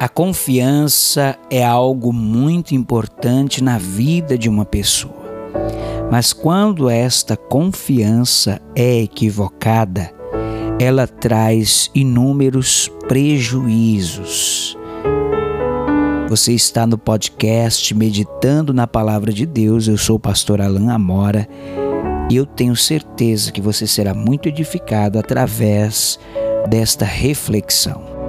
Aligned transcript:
A 0.00 0.08
confiança 0.08 1.36
é 1.50 1.62
algo 1.62 2.10
muito 2.10 2.74
importante 2.74 3.62
na 3.62 3.76
vida 3.76 4.38
de 4.38 4.48
uma 4.48 4.64
pessoa. 4.64 5.12
Mas 6.10 6.32
quando 6.32 6.88
esta 6.88 7.36
confiança 7.36 8.62
é 8.74 9.02
equivocada, 9.02 10.10
ela 10.80 11.06
traz 11.06 11.90
inúmeros 11.94 12.90
prejuízos. 13.06 14.74
Você 16.30 16.54
está 16.54 16.86
no 16.86 16.96
podcast 16.96 17.94
Meditando 17.94 18.72
na 18.72 18.86
Palavra 18.86 19.30
de 19.30 19.44
Deus. 19.44 19.86
Eu 19.86 19.98
sou 19.98 20.16
o 20.16 20.20
pastor 20.20 20.62
Alain 20.62 20.88
Amora 20.88 21.46
e 22.30 22.36
eu 22.36 22.46
tenho 22.46 22.74
certeza 22.74 23.52
que 23.52 23.60
você 23.60 23.86
será 23.86 24.14
muito 24.14 24.48
edificado 24.48 25.18
através 25.18 26.18
desta 26.70 27.04
reflexão. 27.04 28.19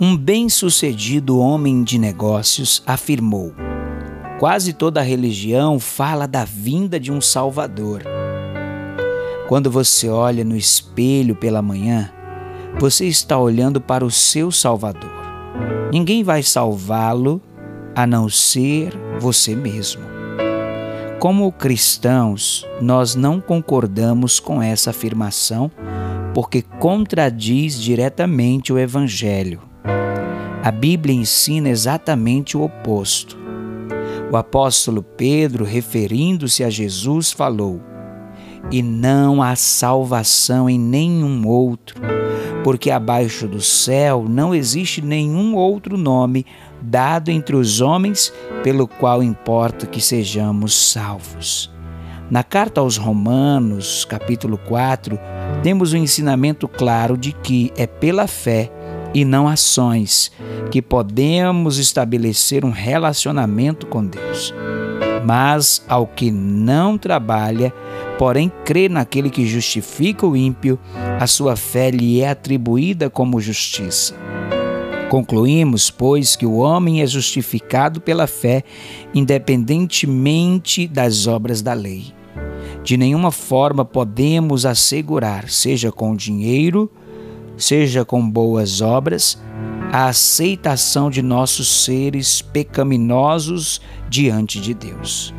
Um 0.00 0.16
bem-sucedido 0.16 1.38
homem 1.38 1.84
de 1.84 1.98
negócios 1.98 2.82
afirmou: 2.84 3.54
Quase 4.40 4.72
toda 4.72 5.00
religião 5.00 5.78
fala 5.78 6.26
da 6.26 6.44
vinda 6.44 6.98
de 6.98 7.12
um 7.12 7.20
Salvador. 7.20 8.02
Quando 9.46 9.70
você 9.70 10.08
olha 10.08 10.42
no 10.42 10.56
espelho 10.56 11.36
pela 11.36 11.62
manhã, 11.62 12.10
você 12.76 13.06
está 13.06 13.38
olhando 13.38 13.80
para 13.80 14.04
o 14.04 14.10
seu 14.10 14.50
Salvador. 14.50 15.12
Ninguém 15.92 16.24
vai 16.24 16.42
salvá-lo 16.42 17.40
a 17.94 18.04
não 18.04 18.28
ser 18.28 18.92
você 19.20 19.54
mesmo. 19.54 20.02
Como 21.20 21.52
cristãos, 21.52 22.66
nós 22.82 23.14
não 23.14 23.40
concordamos 23.40 24.40
com 24.40 24.60
essa 24.60 24.90
afirmação 24.90 25.70
porque 26.34 26.62
contradiz 26.62 27.80
diretamente 27.80 28.72
o 28.72 28.78
Evangelho. 28.78 29.73
A 30.64 30.70
Bíblia 30.70 31.14
ensina 31.14 31.68
exatamente 31.68 32.56
o 32.56 32.62
oposto. 32.62 33.36
O 34.32 34.36
apóstolo 34.38 35.02
Pedro, 35.02 35.62
referindo-se 35.62 36.64
a 36.64 36.70
Jesus, 36.70 37.30
falou: 37.30 37.82
E 38.70 38.82
não 38.82 39.42
há 39.42 39.54
salvação 39.56 40.66
em 40.66 40.78
nenhum 40.78 41.46
outro, 41.46 42.00
porque 42.64 42.90
abaixo 42.90 43.46
do 43.46 43.60
céu 43.60 44.24
não 44.26 44.54
existe 44.54 45.02
nenhum 45.02 45.54
outro 45.54 45.98
nome 45.98 46.46
dado 46.80 47.30
entre 47.30 47.56
os 47.56 47.82
homens 47.82 48.32
pelo 48.62 48.88
qual 48.88 49.22
importa 49.22 49.84
que 49.84 50.00
sejamos 50.00 50.74
salvos. 50.92 51.70
Na 52.30 52.42
carta 52.42 52.80
aos 52.80 52.96
Romanos, 52.96 54.06
capítulo 54.06 54.56
4, 54.56 55.20
temos 55.62 55.92
o 55.92 55.96
um 55.96 55.98
ensinamento 55.98 56.66
claro 56.66 57.18
de 57.18 57.32
que 57.32 57.70
é 57.76 57.86
pela 57.86 58.26
fé 58.26 58.72
e 59.14 59.24
não 59.24 59.48
ações 59.48 60.32
que 60.70 60.82
podemos 60.82 61.78
estabelecer 61.78 62.64
um 62.64 62.70
relacionamento 62.70 63.86
com 63.86 64.04
Deus. 64.04 64.52
Mas 65.24 65.82
ao 65.88 66.06
que 66.06 66.30
não 66.30 66.98
trabalha, 66.98 67.72
porém 68.18 68.52
crê 68.64 68.88
naquele 68.88 69.30
que 69.30 69.46
justifica 69.46 70.26
o 70.26 70.36
ímpio, 70.36 70.78
a 71.18 71.26
sua 71.26 71.56
fé 71.56 71.90
lhe 71.90 72.20
é 72.20 72.28
atribuída 72.28 73.08
como 73.08 73.40
justiça. 73.40 74.14
Concluímos, 75.08 75.90
pois, 75.90 76.34
que 76.34 76.44
o 76.44 76.56
homem 76.56 77.00
é 77.00 77.06
justificado 77.06 78.00
pela 78.00 78.26
fé, 78.26 78.64
independentemente 79.14 80.88
das 80.88 81.26
obras 81.26 81.62
da 81.62 81.72
lei. 81.72 82.12
De 82.82 82.96
nenhuma 82.96 83.30
forma 83.30 83.84
podemos 83.84 84.66
assegurar, 84.66 85.48
seja 85.48 85.92
com 85.92 86.16
dinheiro, 86.16 86.90
seja 87.56 88.04
com 88.04 88.28
boas 88.28 88.80
obras, 88.80 89.38
a 89.92 90.06
aceitação 90.06 91.08
de 91.08 91.22
nossos 91.22 91.84
seres 91.84 92.42
pecaminosos 92.42 93.80
diante 94.08 94.60
de 94.60 94.74
Deus. 94.74 95.32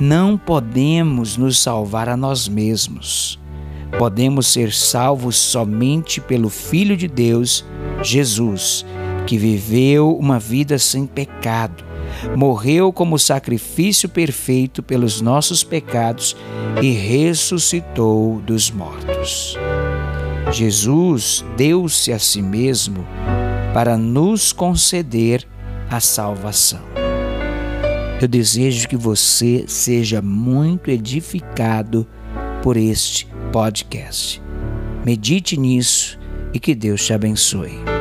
Não 0.00 0.36
podemos 0.36 1.36
nos 1.36 1.58
salvar 1.58 2.08
a 2.08 2.16
nós 2.16 2.48
mesmos. 2.48 3.38
Podemos 3.98 4.48
ser 4.48 4.72
salvos 4.72 5.36
somente 5.36 6.20
pelo 6.20 6.48
Filho 6.48 6.96
de 6.96 7.06
Deus, 7.06 7.64
Jesus, 8.02 8.84
que 9.26 9.38
viveu 9.38 10.16
uma 10.16 10.38
vida 10.38 10.78
sem 10.78 11.06
pecado, 11.06 11.84
morreu 12.36 12.92
como 12.92 13.18
sacrifício 13.18 14.08
perfeito 14.08 14.82
pelos 14.82 15.20
nossos 15.20 15.62
pecados 15.62 16.36
e 16.82 16.90
ressuscitou 16.90 18.40
dos 18.40 18.70
mortos. 18.70 19.56
Jesus 20.54 21.44
deu-se 21.56 22.12
a 22.12 22.18
si 22.18 22.40
mesmo 22.40 23.04
para 23.72 23.98
nos 23.98 24.52
conceder 24.52 25.44
a 25.90 25.98
salvação. 25.98 26.80
Eu 28.22 28.28
desejo 28.28 28.88
que 28.88 28.96
você 28.96 29.64
seja 29.66 30.22
muito 30.22 30.92
edificado 30.92 32.06
por 32.62 32.76
este 32.76 33.26
podcast. 33.52 34.40
Medite 35.04 35.56
nisso 35.56 36.20
e 36.52 36.60
que 36.60 36.72
Deus 36.72 37.04
te 37.04 37.12
abençoe. 37.12 37.93